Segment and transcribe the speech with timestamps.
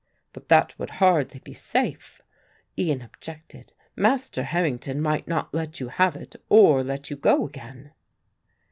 [0.33, 2.23] "But that would hardly be safe,"
[2.75, 7.91] Ian objected; "Master Harrington might not let you have it or let you go again."